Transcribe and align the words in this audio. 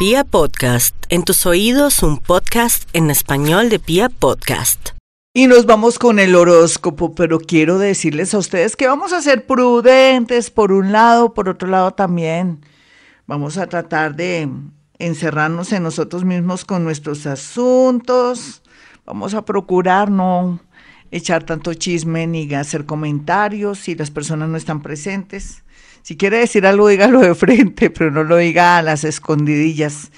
Pia 0.00 0.24
Podcast, 0.24 0.96
en 1.10 1.24
tus 1.24 1.44
oídos 1.44 2.02
un 2.02 2.16
podcast 2.16 2.88
en 2.94 3.10
español 3.10 3.68
de 3.68 3.78
Pia 3.78 4.08
Podcast. 4.08 4.92
Y 5.34 5.46
nos 5.46 5.66
vamos 5.66 5.98
con 5.98 6.18
el 6.18 6.36
horóscopo, 6.36 7.14
pero 7.14 7.38
quiero 7.38 7.78
decirles 7.78 8.32
a 8.32 8.38
ustedes 8.38 8.76
que 8.76 8.86
vamos 8.86 9.12
a 9.12 9.20
ser 9.20 9.46
prudentes 9.46 10.50
por 10.50 10.72
un 10.72 10.90
lado, 10.90 11.34
por 11.34 11.50
otro 11.50 11.68
lado 11.68 11.90
también. 11.90 12.64
Vamos 13.26 13.58
a 13.58 13.66
tratar 13.66 14.16
de 14.16 14.48
encerrarnos 14.98 15.70
en 15.74 15.82
nosotros 15.82 16.24
mismos 16.24 16.64
con 16.64 16.82
nuestros 16.82 17.26
asuntos. 17.26 18.62
Vamos 19.04 19.34
a 19.34 19.44
procurar 19.44 20.10
no 20.10 20.60
echar 21.10 21.44
tanto 21.44 21.74
chisme 21.74 22.26
ni 22.26 22.50
hacer 22.54 22.86
comentarios 22.86 23.80
si 23.80 23.94
las 23.96 24.10
personas 24.10 24.48
no 24.48 24.56
están 24.56 24.80
presentes. 24.80 25.62
Si 26.02 26.16
quiere 26.16 26.38
decir 26.38 26.66
algo, 26.66 26.88
dígalo 26.88 27.20
de 27.20 27.34
frente, 27.34 27.90
pero 27.90 28.10
no 28.10 28.24
lo 28.24 28.36
diga 28.36 28.78
a 28.78 28.82
las 28.82 29.04
escondidillas. 29.04 30.10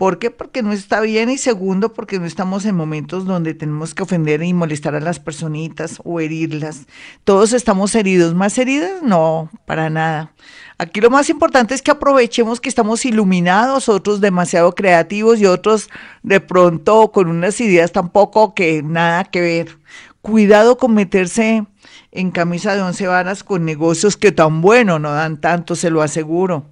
¿Por 0.00 0.18
qué? 0.18 0.30
Porque 0.30 0.62
no 0.62 0.72
está 0.72 1.02
bien 1.02 1.28
y 1.28 1.36
segundo, 1.36 1.92
porque 1.92 2.18
no 2.18 2.24
estamos 2.24 2.64
en 2.64 2.74
momentos 2.74 3.26
donde 3.26 3.52
tenemos 3.52 3.94
que 3.94 4.02
ofender 4.02 4.42
y 4.42 4.54
molestar 4.54 4.94
a 4.94 5.00
las 5.00 5.20
personitas 5.20 6.00
o 6.04 6.20
herirlas. 6.20 6.86
Todos 7.24 7.52
estamos 7.52 7.94
heridos. 7.94 8.34
¿Más 8.34 8.56
heridas? 8.56 9.02
No, 9.02 9.50
para 9.66 9.90
nada. 9.90 10.32
Aquí 10.78 11.02
lo 11.02 11.10
más 11.10 11.28
importante 11.28 11.74
es 11.74 11.82
que 11.82 11.90
aprovechemos 11.90 12.62
que 12.62 12.70
estamos 12.70 13.04
iluminados, 13.04 13.90
otros 13.90 14.22
demasiado 14.22 14.74
creativos 14.74 15.38
y 15.38 15.44
otros 15.44 15.90
de 16.22 16.40
pronto 16.40 17.12
con 17.12 17.28
unas 17.28 17.60
ideas 17.60 17.92
tampoco 17.92 18.54
que 18.54 18.82
nada 18.82 19.24
que 19.24 19.42
ver. 19.42 19.78
Cuidado 20.22 20.78
con 20.78 20.94
meterse 20.94 21.66
en 22.12 22.30
camisa 22.30 22.74
de 22.74 22.82
once 22.82 23.06
varas 23.06 23.44
con 23.44 23.64
negocios 23.64 24.16
que 24.16 24.32
tan 24.32 24.60
bueno 24.60 24.98
no 24.98 25.12
dan 25.12 25.40
tanto, 25.40 25.76
se 25.76 25.90
lo 25.90 26.02
aseguro. 26.02 26.66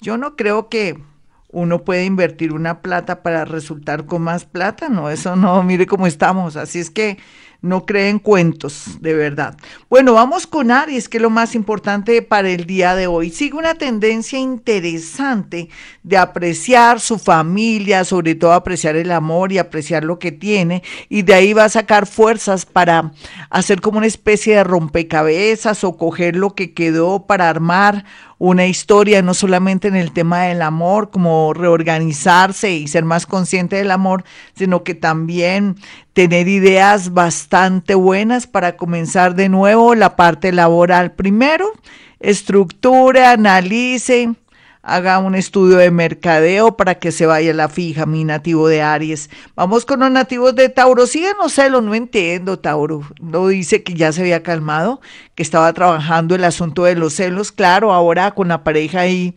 Yo 0.00 0.16
no 0.16 0.36
creo 0.36 0.68
que 0.68 0.98
uno 1.50 1.84
puede 1.84 2.04
invertir 2.04 2.52
una 2.52 2.82
plata 2.82 3.22
para 3.22 3.44
resultar 3.44 4.06
con 4.06 4.22
más 4.22 4.44
plata, 4.44 4.88
no, 4.88 5.10
eso 5.10 5.36
no, 5.36 5.62
mire 5.62 5.86
cómo 5.86 6.06
estamos, 6.06 6.56
así 6.56 6.78
es 6.78 6.90
que 6.90 7.18
no 7.66 7.84
creen 7.84 8.18
cuentos, 8.18 9.00
de 9.00 9.14
verdad. 9.14 9.56
Bueno, 9.90 10.14
vamos 10.14 10.46
con 10.46 10.70
Aries, 10.70 11.08
que 11.08 11.18
es 11.18 11.22
lo 11.22 11.30
más 11.30 11.54
importante 11.54 12.22
para 12.22 12.48
el 12.48 12.66
día 12.66 12.94
de 12.94 13.06
hoy. 13.06 13.30
Sigue 13.30 13.56
una 13.56 13.74
tendencia 13.74 14.38
interesante 14.38 15.68
de 16.02 16.16
apreciar 16.16 17.00
su 17.00 17.18
familia, 17.18 18.04
sobre 18.04 18.34
todo 18.34 18.52
apreciar 18.52 18.96
el 18.96 19.10
amor 19.10 19.52
y 19.52 19.58
apreciar 19.58 20.04
lo 20.04 20.18
que 20.18 20.32
tiene, 20.32 20.82
y 21.08 21.22
de 21.22 21.34
ahí 21.34 21.52
va 21.52 21.64
a 21.64 21.68
sacar 21.68 22.06
fuerzas 22.06 22.64
para 22.64 23.12
hacer 23.50 23.80
como 23.80 23.98
una 23.98 24.06
especie 24.06 24.56
de 24.56 24.64
rompecabezas 24.64 25.84
o 25.84 25.96
coger 25.96 26.36
lo 26.36 26.54
que 26.54 26.72
quedó 26.72 27.26
para 27.26 27.48
armar 27.48 28.04
una 28.38 28.66
historia, 28.66 29.22
no 29.22 29.32
solamente 29.32 29.88
en 29.88 29.96
el 29.96 30.12
tema 30.12 30.42
del 30.42 30.60
amor, 30.60 31.10
como 31.10 31.54
reorganizarse 31.54 32.70
y 32.72 32.86
ser 32.86 33.04
más 33.04 33.24
consciente 33.24 33.76
del 33.76 33.90
amor, 33.90 34.24
sino 34.54 34.84
que 34.84 34.94
también 34.94 35.76
tener 36.12 36.46
ideas 36.46 37.14
bastante 37.14 37.55
buenas 37.96 38.46
para 38.46 38.76
comenzar 38.76 39.34
de 39.34 39.48
nuevo 39.48 39.94
la 39.94 40.14
parte 40.14 40.52
laboral. 40.52 41.12
Primero, 41.12 41.72
estructura, 42.20 43.30
analice, 43.30 44.34
haga 44.82 45.18
un 45.18 45.34
estudio 45.34 45.78
de 45.78 45.90
mercadeo 45.90 46.76
para 46.76 46.96
que 46.96 47.12
se 47.12 47.24
vaya 47.24 47.54
la 47.54 47.70
fija, 47.70 48.04
mi 48.04 48.24
nativo 48.24 48.68
de 48.68 48.82
Aries. 48.82 49.30
Vamos 49.54 49.86
con 49.86 50.00
los 50.00 50.10
nativos 50.10 50.54
de 50.54 50.68
Tauro. 50.68 51.06
Síganos 51.06 51.54
celos, 51.54 51.82
no 51.82 51.94
entiendo, 51.94 52.58
Tauro. 52.58 53.02
No 53.20 53.48
dice 53.48 53.82
que 53.82 53.94
ya 53.94 54.12
se 54.12 54.20
había 54.20 54.42
calmado, 54.42 55.00
que 55.34 55.42
estaba 55.42 55.72
trabajando 55.72 56.34
el 56.34 56.44
asunto 56.44 56.84
de 56.84 56.94
los 56.94 57.14
celos. 57.14 57.52
Claro, 57.52 57.92
ahora 57.92 58.32
con 58.32 58.48
la 58.48 58.64
pareja 58.64 59.00
ahí 59.00 59.34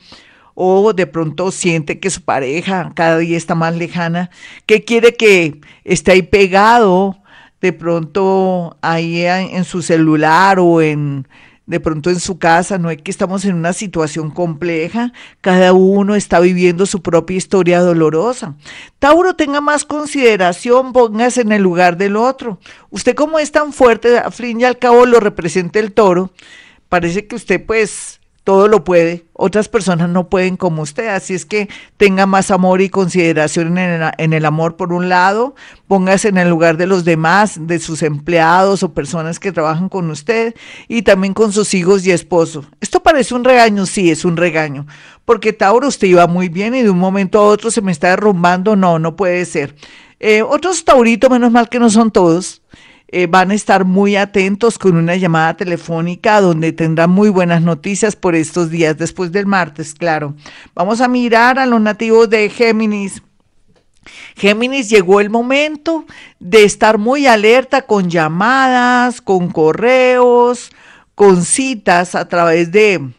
o 0.61 0.91
de 0.91 1.07
pronto 1.07 1.51
siente 1.51 2.01
que 2.01 2.09
su 2.09 2.21
pareja 2.21 2.91
cada 2.93 3.17
día 3.19 3.37
está 3.37 3.55
más 3.55 3.73
lejana, 3.77 4.29
que 4.65 4.83
quiere 4.83 5.15
que 5.15 5.61
esté 5.85 6.11
ahí 6.11 6.21
pegado, 6.21 7.18
de 7.61 7.73
pronto 7.73 8.77
ahí 8.81 9.25
en 9.25 9.63
su 9.63 9.81
celular 9.81 10.59
o 10.59 10.81
en 10.81 11.27
de 11.69 11.79
pronto 11.79 12.09
en 12.09 12.19
su 12.19 12.39
casa, 12.39 12.79
no 12.79 12.89
es 12.89 12.99
que 12.99 13.11
estamos 13.11 13.45
en 13.45 13.53
una 13.53 13.73
situación 13.73 14.31
compleja, 14.31 15.13
cada 15.39 15.71
uno 15.71 16.15
está 16.15 16.39
viviendo 16.39 16.87
su 16.87 17.03
propia 17.03 17.37
historia 17.37 17.79
dolorosa. 17.79 18.55
Tauro, 18.97 19.35
tenga 19.35 19.61
más 19.61 19.85
consideración, 19.85 20.93
póngase 20.93 21.41
en 21.41 21.51
el 21.51 21.61
lugar 21.61 21.95
del 21.95 22.15
otro. 22.15 22.59
Usted 22.89 23.13
como 23.13 23.37
es 23.37 23.51
tan 23.51 23.71
fuerte, 23.71 24.17
al 24.17 24.33
fin 24.33 24.59
y 24.59 24.63
al 24.63 24.79
cabo 24.79 25.05
lo 25.05 25.19
representa 25.19 25.77
el 25.77 25.91
toro, 25.91 26.31
parece 26.89 27.27
que 27.27 27.35
usted 27.35 27.63
pues 27.63 28.18
todo 28.49 28.67
lo 28.67 28.83
puede, 28.83 29.27
otras 29.33 29.69
personas 29.69 30.09
no 30.09 30.27
pueden 30.27 30.57
como 30.57 30.81
usted, 30.81 31.09
así 31.09 31.35
es 31.35 31.45
que 31.45 31.69
tenga 31.97 32.25
más 32.25 32.49
amor 32.49 32.81
y 32.81 32.89
consideración 32.89 33.77
en 33.77 34.33
el, 34.33 34.45
amor 34.45 34.75
por 34.75 34.91
un 34.91 35.07
lado, 35.07 35.53
póngase 35.87 36.29
en 36.29 36.39
el 36.39 36.49
lugar 36.49 36.75
de 36.75 36.87
los 36.87 37.05
demás, 37.05 37.67
de 37.67 37.77
sus 37.77 38.01
empleados 38.01 38.81
o 38.81 38.95
personas 38.95 39.39
que 39.39 39.51
trabajan 39.51 39.87
con 39.87 40.09
usted 40.09 40.55
y 40.87 41.03
también 41.03 41.35
con 41.35 41.53
sus 41.53 41.75
hijos 41.75 42.07
y 42.07 42.11
esposo. 42.11 42.65
Esto 42.81 43.03
parece 43.03 43.35
un 43.35 43.43
regaño, 43.43 43.85
sí, 43.85 44.09
es 44.09 44.25
un 44.25 44.35
regaño, 44.35 44.87
porque 45.25 45.53
Tauro 45.53 45.87
usted 45.87 46.07
iba 46.07 46.25
muy 46.25 46.49
bien 46.49 46.73
y 46.73 46.81
de 46.81 46.89
un 46.89 46.97
momento 46.97 47.37
a 47.37 47.43
otro 47.43 47.69
se 47.69 47.83
me 47.83 47.91
está 47.91 48.09
derrumbando, 48.09 48.75
no, 48.75 48.97
no 48.97 49.15
puede 49.15 49.45
ser. 49.45 49.75
Eh, 50.19 50.41
otros 50.41 50.83
Tauritos, 50.83 51.29
menos 51.29 51.51
mal 51.51 51.69
que 51.69 51.77
no 51.77 51.91
son 51.91 52.09
todos, 52.09 52.58
eh, 53.11 53.27
van 53.27 53.49
a 53.49 53.55
estar 53.55 53.85
muy 53.85 54.15
atentos 54.15 54.77
con 54.77 54.95
una 54.95 55.15
llamada 55.15 55.57
telefónica 55.57 56.41
donde 56.41 56.73
tendrán 56.73 57.09
muy 57.09 57.29
buenas 57.29 57.61
noticias 57.61 58.15
por 58.15 58.35
estos 58.35 58.69
días, 58.69 58.97
después 58.97 59.31
del 59.31 59.47
martes, 59.47 59.95
claro. 59.95 60.35
Vamos 60.75 61.01
a 61.01 61.07
mirar 61.07 61.57
a 61.57 61.65
los 61.65 61.81
nativos 61.81 62.29
de 62.29 62.49
Géminis. 62.49 63.23
Géminis 64.35 64.89
llegó 64.89 65.21
el 65.21 65.29
momento 65.29 66.05
de 66.39 66.63
estar 66.63 66.99
muy 66.99 67.25
alerta 67.25 67.81
con 67.81 68.09
llamadas, 68.09 69.21
con 69.21 69.49
correos, 69.49 70.71
con 71.15 71.43
citas 71.43 72.13
a 72.15 72.27
través 72.27 72.71
de 72.71 73.09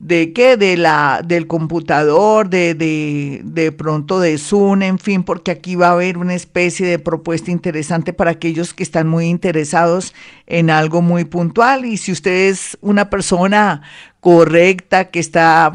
de 0.00 0.32
qué, 0.32 0.56
de 0.56 0.78
la, 0.78 1.20
del 1.22 1.46
computador, 1.46 2.48
de, 2.48 2.74
de, 2.74 3.42
de 3.44 3.70
pronto 3.70 4.18
de 4.18 4.38
Zoom, 4.38 4.80
en 4.80 4.98
fin, 4.98 5.22
porque 5.22 5.50
aquí 5.50 5.76
va 5.76 5.88
a 5.88 5.92
haber 5.92 6.16
una 6.16 6.34
especie 6.34 6.86
de 6.86 6.98
propuesta 6.98 7.50
interesante 7.50 8.14
para 8.14 8.30
aquellos 8.30 8.72
que 8.72 8.82
están 8.82 9.06
muy 9.08 9.26
interesados 9.26 10.14
en 10.46 10.70
algo 10.70 11.02
muy 11.02 11.26
puntual. 11.26 11.84
Y 11.84 11.98
si 11.98 12.12
usted 12.12 12.48
es 12.48 12.78
una 12.80 13.10
persona 13.10 13.82
correcta, 14.20 15.10
que 15.10 15.20
está 15.20 15.70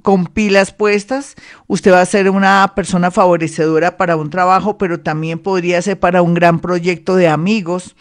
con 0.00 0.24
pilas 0.24 0.72
puestas, 0.72 1.34
usted 1.66 1.92
va 1.92 2.00
a 2.00 2.06
ser 2.06 2.30
una 2.30 2.72
persona 2.74 3.10
favorecedora 3.10 3.98
para 3.98 4.16
un 4.16 4.30
trabajo, 4.30 4.78
pero 4.78 5.00
también 5.00 5.38
podría 5.38 5.82
ser 5.82 6.00
para 6.00 6.22
un 6.22 6.32
gran 6.32 6.60
proyecto 6.60 7.14
de 7.14 7.28
amigos 7.28 7.94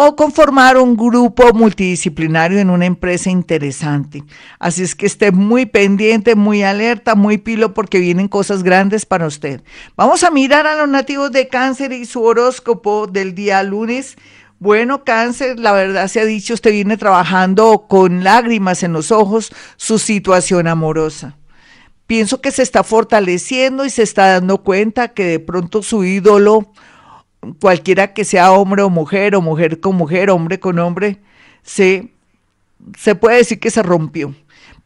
o 0.00 0.14
conformar 0.14 0.76
un 0.76 0.96
grupo 0.96 1.52
multidisciplinario 1.52 2.60
en 2.60 2.70
una 2.70 2.86
empresa 2.86 3.30
interesante. 3.30 4.22
Así 4.60 4.84
es 4.84 4.94
que 4.94 5.06
esté 5.06 5.32
muy 5.32 5.66
pendiente, 5.66 6.36
muy 6.36 6.62
alerta, 6.62 7.16
muy 7.16 7.36
pilo 7.38 7.74
porque 7.74 7.98
vienen 7.98 8.28
cosas 8.28 8.62
grandes 8.62 9.04
para 9.04 9.26
usted. 9.26 9.60
Vamos 9.96 10.22
a 10.22 10.30
mirar 10.30 10.68
a 10.68 10.76
los 10.76 10.88
nativos 10.88 11.32
de 11.32 11.48
cáncer 11.48 11.90
y 11.90 12.04
su 12.04 12.22
horóscopo 12.22 13.08
del 13.08 13.34
día 13.34 13.60
lunes. 13.64 14.16
Bueno, 14.60 15.02
cáncer, 15.02 15.58
la 15.58 15.72
verdad 15.72 16.06
se 16.06 16.20
ha 16.20 16.24
dicho, 16.24 16.54
usted 16.54 16.70
viene 16.70 16.96
trabajando 16.96 17.86
con 17.88 18.22
lágrimas 18.22 18.84
en 18.84 18.92
los 18.92 19.10
ojos 19.10 19.50
su 19.76 19.98
situación 19.98 20.68
amorosa. 20.68 21.36
Pienso 22.06 22.40
que 22.40 22.52
se 22.52 22.62
está 22.62 22.84
fortaleciendo 22.84 23.84
y 23.84 23.90
se 23.90 24.04
está 24.04 24.34
dando 24.34 24.58
cuenta 24.58 25.08
que 25.08 25.24
de 25.24 25.40
pronto 25.40 25.82
su 25.82 26.04
ídolo 26.04 26.70
cualquiera 27.60 28.12
que 28.12 28.24
sea 28.24 28.52
hombre 28.52 28.82
o 28.82 28.90
mujer, 28.90 29.34
o 29.34 29.40
mujer 29.40 29.80
con 29.80 29.96
mujer, 29.96 30.30
hombre 30.30 30.58
con 30.60 30.78
hombre, 30.78 31.18
se, 31.62 32.12
se 32.96 33.14
puede 33.14 33.38
decir 33.38 33.60
que 33.60 33.70
se 33.70 33.82
rompió. 33.82 34.34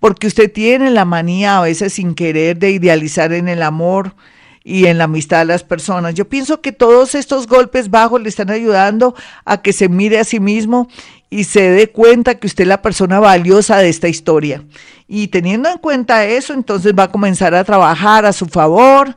Porque 0.00 0.26
usted 0.26 0.52
tiene 0.52 0.90
la 0.90 1.04
manía 1.04 1.58
a 1.58 1.62
veces 1.62 1.94
sin 1.94 2.14
querer 2.14 2.58
de 2.58 2.72
idealizar 2.72 3.32
en 3.32 3.48
el 3.48 3.62
amor 3.62 4.14
y 4.64 4.87
en 4.87 4.99
la 4.99 5.04
amistad 5.04 5.40
de 5.40 5.44
las 5.46 5.64
personas. 5.64 6.14
Yo 6.14 6.28
pienso 6.28 6.60
que 6.60 6.72
todos 6.72 7.14
estos 7.14 7.46
golpes 7.46 7.90
bajos 7.90 8.20
le 8.20 8.28
están 8.28 8.50
ayudando 8.50 9.14
a 9.44 9.62
que 9.62 9.72
se 9.72 9.88
mire 9.88 10.19
a 10.19 10.25
sí 10.25 10.40
mismo 10.40 10.88
y 11.31 11.44
se 11.44 11.70
dé 11.70 11.90
cuenta 11.90 12.34
que 12.34 12.46
usted 12.46 12.64
es 12.64 12.69
la 12.69 12.82
persona 12.82 13.19
valiosa 13.19 13.78
de 13.78 13.88
esta 13.88 14.08
historia. 14.08 14.62
Y 15.08 15.28
teniendo 15.28 15.69
en 15.69 15.78
cuenta 15.78 16.25
eso, 16.25 16.52
entonces 16.52 16.93
va 16.99 17.04
a 17.04 17.10
comenzar 17.10 17.54
a 17.54 17.64
trabajar 17.64 18.26
a 18.26 18.32
su 18.32 18.46
favor, 18.46 19.16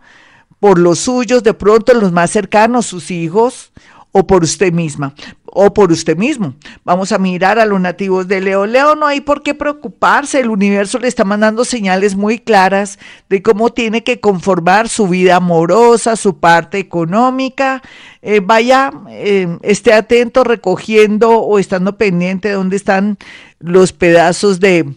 por 0.60 0.80
los 0.80 1.00
suyos, 1.00 1.44
de 1.44 1.54
pronto 1.54 1.94
los 1.94 2.12
más 2.12 2.32
cercanos, 2.32 2.86
sus 2.86 3.12
hijos, 3.12 3.72
o 4.18 4.26
por 4.26 4.46
usted 4.46 4.72
misma, 4.72 5.14
o 5.44 5.74
por 5.74 5.92
usted 5.92 6.16
mismo. 6.16 6.56
Vamos 6.86 7.12
a 7.12 7.18
mirar 7.18 7.60
a 7.60 7.66
los 7.66 7.82
nativos 7.82 8.30
de 8.30 8.40
Leo. 8.40 8.66
Leo 8.66 8.96
no 8.96 9.08
hay 9.08 9.20
por 9.20 9.44
qué 9.44 9.54
preocuparse, 9.54 10.40
el 10.40 10.50
universo 10.50 11.00
le 11.00 11.10
está 11.10 11.26
mandando 11.26 11.66
señales 11.66 12.16
muy 12.16 12.40
claras 12.40 12.98
de 13.28 13.42
cómo 13.42 13.74
tiene 13.74 14.06
que 14.06 14.22
conformar 14.22 14.88
su 14.88 15.10
vida 15.10 15.36
amorosa, 15.36 16.16
su 16.16 16.40
parte 16.40 16.80
económica. 16.80 17.82
Eh, 18.22 18.40
vaya, 18.40 18.90
eh, 19.10 19.58
esté 19.64 19.92
atento 19.92 20.46
recogiendo 20.46 21.32
o 21.32 21.60
estando 21.60 21.98
pendiente 21.98 22.48
de 22.48 22.54
dónde 22.54 22.78
están 22.78 23.18
los 23.60 23.92
pedazos 23.92 24.62
de 24.62 24.96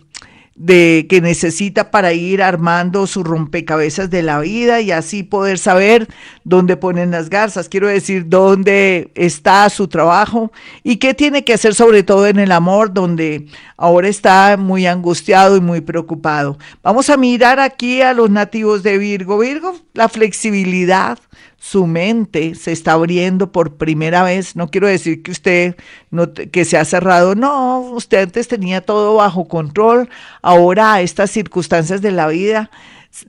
de 0.58 1.06
que 1.08 1.20
necesita 1.20 1.92
para 1.92 2.12
ir 2.12 2.42
armando 2.42 3.06
su 3.06 3.22
rompecabezas 3.22 4.10
de 4.10 4.22
la 4.22 4.40
vida 4.40 4.80
y 4.80 4.90
así 4.90 5.22
poder 5.22 5.56
saber 5.56 6.08
dónde 6.42 6.76
ponen 6.76 7.12
las 7.12 7.30
garzas, 7.30 7.68
quiero 7.68 7.86
decir, 7.86 8.28
dónde 8.28 9.12
está 9.14 9.70
su 9.70 9.86
trabajo 9.86 10.50
y 10.82 10.96
qué 10.96 11.14
tiene 11.14 11.44
que 11.44 11.54
hacer 11.54 11.76
sobre 11.76 12.02
todo 12.02 12.26
en 12.26 12.40
el 12.40 12.50
amor, 12.50 12.92
donde 12.92 13.46
ahora 13.76 14.08
está 14.08 14.56
muy 14.56 14.86
angustiado 14.86 15.56
y 15.56 15.60
muy 15.60 15.80
preocupado. 15.80 16.58
Vamos 16.82 17.08
a 17.08 17.16
mirar 17.16 17.60
aquí 17.60 18.02
a 18.02 18.12
los 18.12 18.28
nativos 18.28 18.82
de 18.82 18.98
Virgo. 18.98 19.38
Virgo, 19.38 19.76
la 19.98 20.08
flexibilidad, 20.08 21.18
su 21.58 21.88
mente 21.88 22.54
se 22.54 22.70
está 22.70 22.92
abriendo 22.92 23.50
por 23.50 23.74
primera 23.74 24.22
vez. 24.22 24.54
No 24.54 24.68
quiero 24.68 24.86
decir 24.86 25.24
que 25.24 25.32
usted 25.32 25.76
no, 26.12 26.32
que 26.32 26.64
se 26.64 26.78
ha 26.78 26.84
cerrado, 26.84 27.34
no, 27.34 27.80
usted 27.80 28.22
antes 28.22 28.46
tenía 28.46 28.80
todo 28.80 29.16
bajo 29.16 29.48
control, 29.48 30.08
ahora 30.40 31.00
estas 31.00 31.32
circunstancias 31.32 32.00
de 32.00 32.12
la 32.12 32.28
vida 32.28 32.70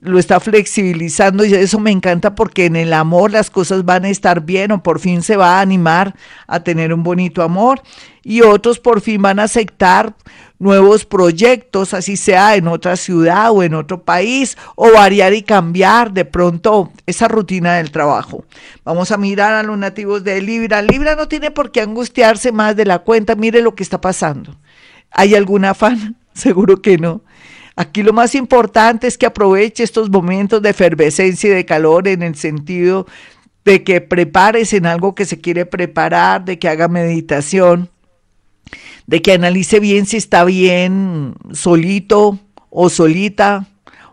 lo 0.02 0.18
está 0.18 0.40
flexibilizando 0.40 1.44
y 1.44 1.54
eso 1.54 1.80
me 1.80 1.90
encanta 1.90 2.34
porque 2.34 2.66
en 2.66 2.76
el 2.76 2.92
amor 2.92 3.32
las 3.32 3.50
cosas 3.50 3.84
van 3.84 4.04
a 4.04 4.10
estar 4.10 4.42
bien 4.42 4.72
o 4.72 4.82
por 4.82 5.00
fin 5.00 5.22
se 5.22 5.36
va 5.36 5.58
a 5.58 5.60
animar 5.60 6.14
a 6.46 6.60
tener 6.60 6.92
un 6.92 7.02
bonito 7.02 7.42
amor 7.42 7.82
y 8.22 8.42
otros 8.42 8.78
por 8.78 9.00
fin 9.00 9.22
van 9.22 9.40
a 9.40 9.44
aceptar 9.44 10.14
nuevos 10.60 11.06
proyectos, 11.06 11.94
así 11.94 12.16
sea 12.16 12.54
en 12.54 12.68
otra 12.68 12.96
ciudad 12.96 13.50
o 13.50 13.62
en 13.62 13.74
otro 13.74 14.02
país, 14.02 14.58
o 14.76 14.92
variar 14.92 15.32
y 15.32 15.42
cambiar 15.42 16.12
de 16.12 16.26
pronto 16.26 16.92
esa 17.06 17.28
rutina 17.28 17.76
del 17.76 17.90
trabajo. 17.90 18.44
Vamos 18.84 19.10
a 19.10 19.16
mirar 19.16 19.54
a 19.54 19.62
los 19.62 19.78
nativos 19.78 20.22
de 20.22 20.40
Libra. 20.42 20.82
Libra 20.82 21.16
no 21.16 21.28
tiene 21.28 21.50
por 21.50 21.72
qué 21.72 21.80
angustiarse 21.80 22.52
más 22.52 22.76
de 22.76 22.84
la 22.84 23.00
cuenta, 23.00 23.34
mire 23.34 23.62
lo 23.62 23.74
que 23.74 23.82
está 23.82 24.00
pasando. 24.00 24.54
¿Hay 25.10 25.34
algún 25.34 25.64
afán? 25.64 26.16
Seguro 26.34 26.80
que 26.82 26.98
no. 26.98 27.22
Aquí 27.80 28.02
lo 28.02 28.12
más 28.12 28.34
importante 28.34 29.06
es 29.06 29.16
que 29.16 29.24
aproveche 29.24 29.82
estos 29.82 30.10
momentos 30.10 30.60
de 30.60 30.68
efervescencia 30.68 31.48
y 31.48 31.54
de 31.54 31.64
calor 31.64 32.08
en 32.08 32.22
el 32.22 32.34
sentido 32.34 33.06
de 33.64 33.84
que 33.84 34.02
prepares 34.02 34.74
en 34.74 34.84
algo 34.84 35.14
que 35.14 35.24
se 35.24 35.40
quiere 35.40 35.64
preparar, 35.64 36.44
de 36.44 36.58
que 36.58 36.68
haga 36.68 36.88
meditación, 36.88 37.88
de 39.06 39.22
que 39.22 39.32
analice 39.32 39.80
bien 39.80 40.04
si 40.04 40.18
está 40.18 40.44
bien 40.44 41.32
solito 41.52 42.38
o 42.68 42.90
solita, 42.90 43.66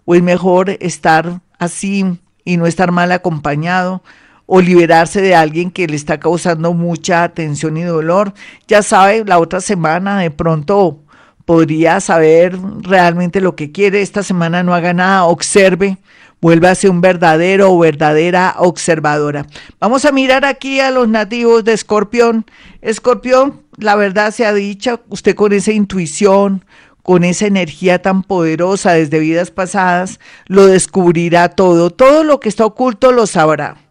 o 0.05 0.15
es 0.15 0.23
mejor 0.23 0.69
estar 0.79 1.41
así 1.59 2.05
y 2.45 2.55
no 2.55 2.67
estar 2.67 2.93
mal 2.93 3.11
acompañado, 3.11 4.01
o 4.45 4.61
liberarse 4.61 5.21
de 5.21 5.35
alguien 5.35 5.71
que 5.71 5.87
le 5.87 5.97
está 5.97 6.21
causando 6.21 6.73
mucha 6.73 7.27
tensión 7.33 7.75
y 7.75 7.83
dolor. 7.83 8.33
Ya 8.65 8.81
sabe, 8.81 9.25
la 9.25 9.39
otra 9.39 9.59
semana 9.59 10.19
de 10.19 10.31
pronto 10.31 11.03
podría 11.47 12.01
saber 12.01 12.59
realmente 12.81 13.39
lo 13.39 13.55
que 13.55 13.71
quiere. 13.71 14.01
Esta 14.01 14.21
semana 14.21 14.63
no 14.63 14.75
haga 14.75 14.93
nada, 14.93 15.23
observe, 15.23 15.97
vuelva 16.41 16.71
a 16.71 16.75
ser 16.75 16.89
un 16.89 16.99
verdadero 16.99 17.71
o 17.71 17.79
verdadera 17.79 18.55
observadora. 18.57 19.45
Vamos 19.79 20.03
a 20.03 20.11
mirar 20.11 20.43
aquí 20.43 20.81
a 20.81 20.91
los 20.91 21.07
nativos 21.07 21.63
de 21.63 21.71
Escorpión. 21.71 22.45
Escorpión, 22.81 23.61
la 23.77 23.95
verdad 23.95 24.31
se 24.31 24.45
ha 24.45 24.53
dicho, 24.53 24.99
usted 25.07 25.35
con 25.35 25.53
esa 25.53 25.71
intuición, 25.71 26.65
con 27.01 27.23
esa 27.23 27.47
energía 27.47 28.01
tan 28.01 28.23
poderosa 28.23 28.91
desde 28.91 29.19
vidas 29.19 29.49
pasadas, 29.49 30.19
lo 30.47 30.65
descubrirá 30.65 31.47
todo. 31.47 31.91
Todo 31.91 32.25
lo 32.25 32.41
que 32.41 32.49
está 32.49 32.65
oculto 32.65 33.13
lo 33.13 33.25
sabrá 33.25 33.86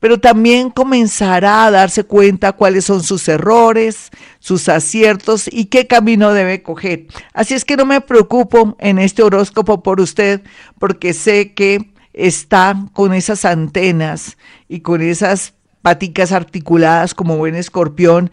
pero 0.00 0.18
también 0.18 0.70
comenzará 0.70 1.66
a 1.66 1.70
darse 1.70 2.04
cuenta 2.04 2.52
cuáles 2.52 2.86
son 2.86 3.02
sus 3.02 3.28
errores, 3.28 4.10
sus 4.38 4.68
aciertos 4.68 5.48
y 5.52 5.66
qué 5.66 5.86
camino 5.86 6.32
debe 6.32 6.62
coger. 6.62 7.06
Así 7.32 7.54
es 7.54 7.64
que 7.64 7.76
no 7.76 7.84
me 7.84 8.00
preocupo 8.00 8.76
en 8.80 8.98
este 8.98 9.22
horóscopo 9.22 9.82
por 9.82 10.00
usted, 10.00 10.40
porque 10.78 11.12
sé 11.12 11.52
que 11.52 11.90
está 12.12 12.74
con 12.92 13.12
esas 13.14 13.44
antenas 13.44 14.36
y 14.68 14.80
con 14.80 15.02
esas 15.02 15.54
paticas 15.82 16.32
articuladas 16.32 17.14
como 17.14 17.36
buen 17.36 17.54
escorpión, 17.54 18.30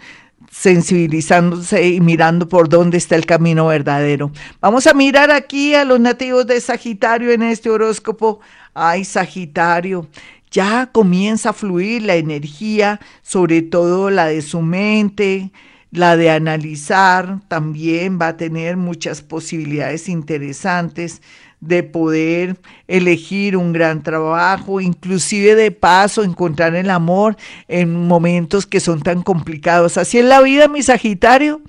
sensibilizándose 0.51 1.87
y 1.87 2.01
mirando 2.01 2.47
por 2.47 2.69
dónde 2.69 2.97
está 2.97 3.15
el 3.15 3.25
camino 3.25 3.67
verdadero. 3.67 4.31
Vamos 4.59 4.87
a 4.87 4.93
mirar 4.93 5.29
aquí 5.31 5.75
a 5.75 5.85
los 5.85 5.99
nativos 5.99 6.47
de 6.47 6.59
Sagitario 6.61 7.31
en 7.31 7.43
este 7.43 7.69
horóscopo. 7.69 8.39
Ay, 8.73 9.05
Sagitario, 9.05 10.07
ya 10.51 10.89
comienza 10.91 11.49
a 11.49 11.53
fluir 11.53 12.03
la 12.03 12.15
energía, 12.15 12.99
sobre 13.21 13.61
todo 13.61 14.09
la 14.09 14.27
de 14.27 14.41
su 14.41 14.61
mente, 14.61 15.51
la 15.91 16.17
de 16.17 16.29
analizar, 16.29 17.39
también 17.47 18.19
va 18.21 18.29
a 18.29 18.37
tener 18.37 18.77
muchas 18.77 19.21
posibilidades 19.21 20.09
interesantes 20.09 21.21
de 21.59 21.81
poder 21.81 22.57
elegir 22.87 23.57
un 23.57 23.73
gran 23.73 24.03
trabajo, 24.03 24.79
inclusive 24.79 25.55
de 25.55 25.71
paso 25.71 26.23
encontrar 26.23 26.75
el 26.75 26.89
amor 26.89 27.35
en 27.67 28.07
momentos 28.07 28.67
que 28.67 28.79
son 28.79 29.01
tan 29.01 29.23
complicados. 29.23 29.97
Así 29.97 30.19
es 30.19 30.25
la 30.25 30.41
vida, 30.41 30.67
mi 30.67 30.83
Sagitario. 30.83 31.61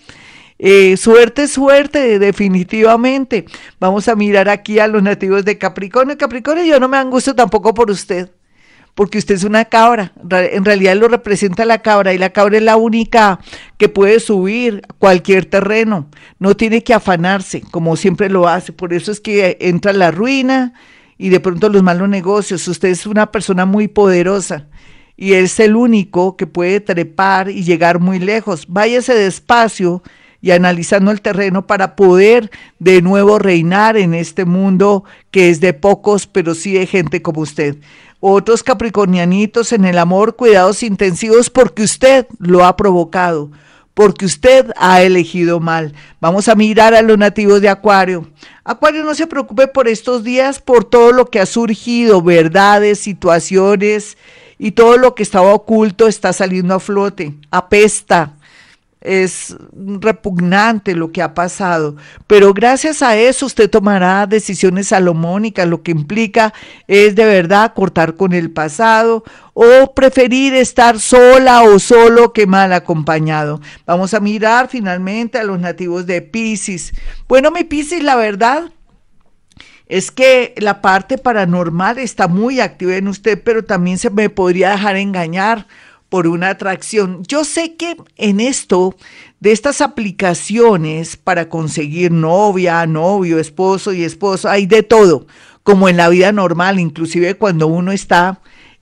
Eh, 0.59 0.97
suerte, 0.97 1.47
suerte, 1.47 2.19
definitivamente. 2.19 3.47
Vamos 3.79 4.09
a 4.09 4.17
mirar 4.17 4.49
aquí 4.49 4.79
a 4.79 4.89
los 4.89 5.03
nativos 5.03 5.45
de 5.45 5.57
Capricornio. 5.57 6.19
Capricornio, 6.19 6.65
yo 6.65 6.81
no 6.81 6.89
me 6.89 6.97
angustio 6.97 7.35
tampoco 7.35 7.73
por 7.73 7.91
usted 7.91 8.29
porque 8.99 9.19
usted 9.19 9.37
es 9.37 9.45
una 9.45 9.67
cabra, 9.67 10.11
en 10.29 10.65
realidad 10.65 10.97
lo 10.97 11.07
representa 11.07 11.65
la 11.65 11.83
cabra 11.83 12.15
y 12.15 12.19
la 12.19 12.31
cabra 12.31 12.57
es 12.57 12.65
la 12.65 12.77
única 12.77 13.39
que 13.77 13.89
puede 13.89 14.19
subir 14.19 14.83
cualquier 14.99 15.45
terreno, 15.45 16.09
no 16.41 16.57
tiene 16.57 16.83
que 16.83 16.95
afanarse 16.95 17.61
como 17.61 17.95
siempre 17.95 18.29
lo 18.29 18.49
hace, 18.49 18.73
por 18.73 18.93
eso 18.93 19.13
es 19.13 19.21
que 19.21 19.57
entra 19.61 19.93
la 19.93 20.11
ruina 20.11 20.73
y 21.17 21.29
de 21.29 21.39
pronto 21.39 21.69
los 21.69 21.85
malos 21.85 22.09
negocios, 22.09 22.67
usted 22.67 22.89
es 22.89 23.07
una 23.07 23.31
persona 23.31 23.67
muy 23.67 23.87
poderosa 23.87 24.67
y 25.17 25.35
es 25.35 25.61
el 25.61 25.77
único 25.77 26.37
que 26.37 26.49
puede 26.49 26.81
trepar 26.81 27.51
y 27.51 27.63
llegar 27.63 28.01
muy 28.01 28.19
lejos, 28.19 28.67
váyase 28.67 29.15
despacio 29.15 30.03
y 30.41 30.51
analizando 30.51 31.13
el 31.13 31.21
terreno 31.21 31.69
para 31.69 31.95
poder 31.95 32.51
de 32.81 33.01
nuevo 33.01 33.39
reinar 33.39 33.97
en 33.97 34.15
este 34.15 34.45
mundo 34.45 35.05
que 35.31 35.51
es 35.51 35.61
de 35.61 35.73
pocos, 35.73 36.27
pero 36.27 36.57
sí 36.57 36.73
de 36.73 36.87
gente 36.87 37.23
como 37.23 37.43
usted 37.43 37.77
otros 38.21 38.63
capricornianitos 38.63 39.73
en 39.73 39.85
el 39.85 39.99
amor, 39.99 40.37
cuidados 40.37 40.83
intensivos 40.83 41.51
porque 41.51 41.83
usted 41.83 42.27
lo 42.39 42.65
ha 42.65 42.77
provocado, 42.77 43.51
porque 43.95 44.25
usted 44.25 44.71
ha 44.77 45.03
elegido 45.03 45.61
mal. 45.61 45.95
Vamos 46.21 46.49
a 46.49 46.55
mirar 46.55 46.95
a 46.95 47.03
los 47.03 47.19
nativos 47.19 47.61
de 47.61 47.69
Acuario. 47.69 48.29
Acuario, 48.65 49.05
no 49.05 49.15
se 49.15 49.27
preocupe 49.27 49.69
por 49.69 49.89
estos 49.89 50.25
días, 50.25 50.61
por 50.61 50.85
todo 50.85 51.13
lo 51.13 51.27
que 51.27 51.41
ha 51.41 51.47
surgido, 51.47 52.23
verdades, 52.23 52.99
situaciones 52.99 54.17
y 54.59 54.73
todo 54.73 54.97
lo 54.97 55.15
que 55.15 55.23
estaba 55.23 55.55
oculto 55.55 56.09
está 56.09 56.33
saliendo 56.33 56.75
a 56.75 56.81
flote. 56.81 57.35
Apesta, 57.51 58.35
es 59.01 59.57
repugnante 59.73 60.95
lo 60.95 61.13
que 61.13 61.23
ha 61.23 61.35
pasado, 61.35 61.97
pero 62.27 62.53
gracias 62.53 63.01
a 63.03 63.17
eso 63.17 63.47
usted 63.47 63.71
tomará 63.71 64.27
decisiones 64.27 64.89
salomónicas, 64.89 65.69
lo 65.69 65.83
que 65.83 65.93
implica 65.93 66.53
es 66.89 67.15
de 67.15 67.25
verdad 67.25 67.75
cortar 67.75 68.17
con 68.17 68.33
el 68.33 68.51
pasado 68.51 69.23
o 69.55 69.95
preferir 69.95 70.55
estar 70.55 70.99
sola 70.99 71.63
o 71.63 71.79
solo 71.79 72.33
que 72.33 72.47
mal 72.47 72.73
acompañado. 72.73 73.61
Vamos 73.87 74.15
a 74.15 74.21
mirar 74.21 74.69
finalmente 74.69 75.39
a 75.39 75.45
los 75.45 75.61
nativos 75.61 76.07
de 76.07 76.23
Pisces. 76.23 76.95
Bueno, 77.29 77.51
mi 77.51 77.65
Pisces, 77.65 78.03
la 78.03 78.17
verdad 78.17 78.71
es 79.87 80.11
que 80.11 80.55
la 80.59 80.83
parte 80.83 81.19
paranormal 81.19 81.99
está 81.99 82.29
muy 82.29 82.61
activa 82.61 82.97
en 82.97 83.09
usted, 83.09 83.43
pero 83.43 83.65
también 83.65 83.99
se 83.99 84.11
me 84.11 84.29
podría 84.29 84.71
dejar 84.71 84.97
engañar 84.97 85.67
por 86.09 86.27
una 86.27 86.51
atracción. 86.51 87.23
Yo 87.27 87.45
sé 87.45 87.75
que 87.77 87.97
en 88.17 88.41
esto 88.41 88.97
de 89.41 89.53
estas 89.53 89.81
aplicaciones 89.81 91.17
para 91.17 91.49
conseguir 91.49 92.11
novia, 92.11 92.87
novio, 92.87 93.39
esposo 93.39 93.93
y 93.93 94.05
esposa, 94.05 94.53
hay 94.53 94.67
de 94.67 94.83
todo, 94.83 95.27
como 95.63 95.89
en 95.89 95.97
la 95.97 96.09
vida 96.09 96.33
normal, 96.33 96.81
inclusive 96.81 97.35
cuando 97.35 97.67
uno 97.67 97.93
está 97.93 98.41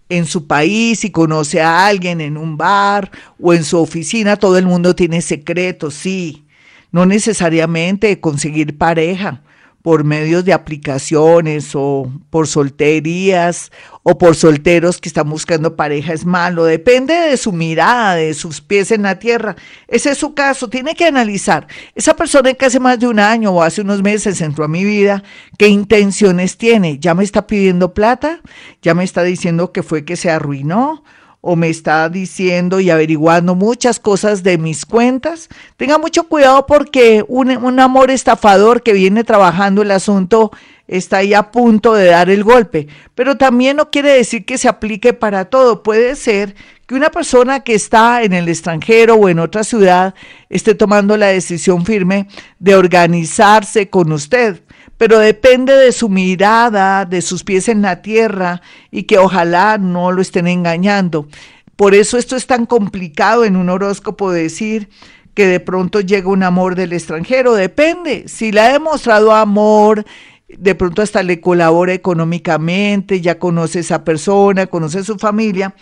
en 0.09 0.25
su 0.27 0.47
país 0.47 1.05
y 1.05 1.11
conoce 1.11 1.61
a 1.61 1.87
alguien 1.87 2.21
en 2.21 2.37
un 2.37 2.57
bar 2.57 3.11
o 3.41 3.53
en 3.53 3.65
su 3.65 3.79
oficina, 3.79 4.37
todo 4.37 4.57
el 4.57 4.67
mundo 4.67 4.95
tiene 4.95 5.21
secretos, 5.21 5.95
sí, 5.95 6.45
no 6.93 7.07
necesariamente 7.07 8.21
conseguir 8.21 8.79
pareja 8.79 9.43
por 9.87 10.03
medios 10.03 10.45
de 10.45 10.53
aplicaciones 10.53 11.71
o 11.75 12.11
por 12.31 12.49
solterías 12.49 13.71
o 14.03 14.19
por 14.19 14.35
solteros 14.35 15.01
que 15.01 15.09
están 15.09 15.31
buscando 15.31 15.77
pareja 15.77 16.13
es 16.13 16.27
malo. 16.27 16.65
Depende 16.65 17.15
de 17.15 17.37
su 17.37 17.53
mirada, 17.53 18.17
de 18.17 18.35
sus 18.35 18.61
pies 18.61 18.91
en 18.91 19.03
la 19.03 19.21
tierra. 19.21 19.55
Ese 19.87 20.11
es 20.11 20.19
su 20.19 20.35
caso. 20.35 20.69
Tiene 20.69 20.97
que 20.97 21.05
analizar. 21.05 21.69
Esa 21.95 22.17
persona 22.17 22.53
que 22.55 22.65
hace 22.65 22.81
más 22.81 22.99
de 22.99 23.07
un 23.07 23.21
año 23.21 23.53
o 23.53 23.63
hace 23.63 23.81
unos 23.81 24.03
meses 24.03 24.41
entró 24.41 24.65
a 24.65 24.69
mi 24.69 24.85
vida, 24.85 25.23
¿qué 25.57 25.69
intenciones 25.69 26.59
tiene? 26.59 26.99
¿Ya 26.99 27.15
me 27.15 27.23
está 27.23 27.47
pidiendo 27.47 27.95
plata? 27.95 28.41
¿Ya 28.83 28.93
me 28.93 29.05
está 29.05 29.23
diciendo 29.23 29.71
que 29.71 29.85
fue 29.85 30.05
que 30.05 30.17
se 30.17 30.33
arruinó? 30.33 31.05
O 31.49 31.55
me 31.55 31.69
está 31.69 32.09
diciendo 32.09 32.81
y 32.81 32.91
averiguando 32.91 33.55
muchas 33.55 34.01
cosas 34.01 34.43
de 34.43 34.59
mis 34.59 34.85
cuentas, 34.85 35.49
tenga 35.77 35.97
mucho 35.97 36.25
cuidado 36.25 36.67
porque 36.67 37.25
un, 37.29 37.57
un 37.57 37.79
amor 37.79 38.11
estafador 38.11 38.83
que 38.83 38.93
viene 38.93 39.23
trabajando 39.23 39.83
el 39.83 39.93
asunto 39.93 40.51
está 40.89 41.19
ahí 41.19 41.35
a 41.35 41.53
punto 41.53 41.95
de 41.95 42.07
dar 42.07 42.31
el 42.31 42.43
golpe. 42.43 42.89
Pero 43.15 43.37
también 43.37 43.77
no 43.77 43.91
quiere 43.93 44.11
decir 44.11 44.45
que 44.45 44.59
se 44.59 44.69
aplique 44.69 45.13
para 45.13 45.45
todo. 45.45 45.85
Puede 45.85 46.17
ser 46.17 46.57
que 46.87 46.97
una 46.97 47.11
persona 47.11 47.61
que 47.61 47.75
está 47.75 48.25
en 48.25 48.33
el 48.33 48.49
extranjero 48.49 49.15
o 49.15 49.29
en 49.29 49.39
otra 49.39 49.63
ciudad 49.63 50.15
esté 50.49 50.75
tomando 50.75 51.17
la 51.17 51.29
decisión 51.29 51.85
firme 51.87 52.27
de 52.59 52.75
organizarse 52.75 53.89
con 53.89 54.11
usted 54.11 54.63
pero 54.99 55.19
depende 55.19 55.75
de 55.75 55.93
su 55.93 56.09
mirada, 56.09 57.05
de 57.05 57.23
sus 57.23 57.45
pies 57.45 57.69
en 57.69 57.83
la 57.83 58.03
tierra 58.03 58.63
y 58.91 59.05
que 59.05 59.19
ojalá 59.19 59.79
no 59.79 60.13
lo 60.13 60.23
estén 60.23 60.47
engañando. 60.47 61.29
Por 61.77 61.95
eso 61.95 62.17
esto 62.17 62.37
es 62.37 62.47
tan 62.47 62.65
complicado 62.67 63.45
en 63.45 63.57
un 63.57 63.69
horóscopo 63.69 64.31
decir 64.31 64.89
que 65.35 65.47
de 65.47 65.61
pronto 65.61 66.01
llega 66.01 66.31
un 66.31 66.43
amor 66.43 66.75
del 66.75 66.95
extranjero. 66.95 67.55
Depende. 67.55 68.25
Si 68.27 68.51
le 68.51 68.61
ha 68.61 68.73
demostrado 68.73 69.35
amor, 69.35 70.07
de 70.49 70.75
pronto 70.75 71.03
hasta 71.03 71.23
le 71.23 71.43
colabora 71.43 71.93
económicamente, 71.93 73.21
ya 73.21 73.39
conoce 73.39 73.79
a 73.79 73.81
esa 73.83 74.05
persona, 74.05 74.67
conoce 74.67 75.01
a 75.01 75.05
su 75.05 75.19
familia, 75.19 75.75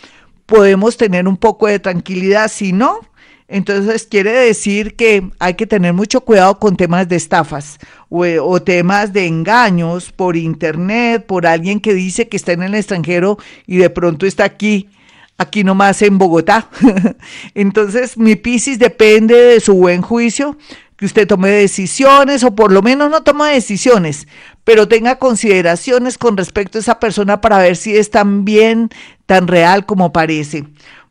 podemos 0.46 0.96
tener 0.96 1.28
un 1.28 1.36
poco 1.36 1.68
de 1.68 1.78
tranquilidad. 1.78 2.50
Si 2.50 2.72
no, 2.72 2.98
entonces 3.46 4.06
quiere 4.10 4.32
decir 4.32 4.96
que 4.96 5.30
hay 5.38 5.54
que 5.54 5.66
tener 5.66 5.92
mucho 5.92 6.22
cuidado 6.22 6.58
con 6.58 6.76
temas 6.76 7.08
de 7.08 7.16
estafas 7.16 7.78
o, 8.08 8.62
temas 8.62 9.12
de 9.12 9.26
engaños 9.26 10.12
por 10.12 10.36
internet, 10.36 11.26
por 11.26 11.46
alguien 11.46 11.80
que 11.80 11.92
dice 11.92 12.28
que 12.28 12.36
está 12.36 12.52
en 12.52 12.62
el 12.62 12.74
extranjero 12.74 13.38
y 13.66 13.76
de 13.76 13.90
pronto 13.90 14.24
está 14.24 14.44
aquí, 14.44 14.88
aquí 15.36 15.62
nomás 15.62 16.00
en 16.00 16.16
Bogotá. 16.16 16.70
Entonces 17.54 18.16
mi 18.16 18.36
Piscis 18.36 18.78
depende 18.78 19.34
de 19.34 19.60
su 19.60 19.74
buen 19.74 20.00
juicio, 20.00 20.56
que 20.96 21.06
usted 21.06 21.26
tome 21.26 21.50
decisiones 21.50 22.44
o 22.44 22.54
por 22.54 22.72
lo 22.72 22.80
menos 22.80 23.10
no 23.10 23.24
tome 23.24 23.52
decisiones, 23.52 24.26
pero 24.62 24.88
tenga 24.88 25.18
consideraciones 25.18 26.16
con 26.16 26.36
respecto 26.36 26.78
a 26.78 26.80
esa 26.80 26.98
persona 26.98 27.42
para 27.42 27.58
ver 27.58 27.76
si 27.76 27.96
es 27.96 28.10
tan 28.10 28.44
bien, 28.46 28.88
tan 29.26 29.48
real 29.48 29.84
como 29.84 30.12
parece. 30.12 30.64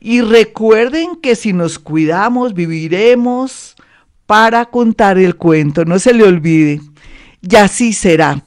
y 0.00 0.22
recuerden 0.22 1.16
que 1.16 1.34
si 1.34 1.52
nos 1.52 1.78
cuidamos, 1.78 2.54
viviremos 2.54 3.76
para 4.28 4.66
contar 4.66 5.16
el 5.16 5.36
cuento, 5.36 5.86
no 5.86 5.98
se 5.98 6.12
le 6.12 6.22
olvide. 6.22 6.82
Y 7.40 7.56
así 7.56 7.94
será. 7.94 8.44